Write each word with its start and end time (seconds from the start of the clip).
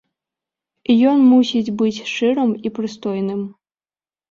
Ён 1.11 1.17
мусіць 1.35 1.75
быць 1.83 2.03
шчырым 2.09 2.57
і 2.69 2.75
прыстойным. 2.81 3.47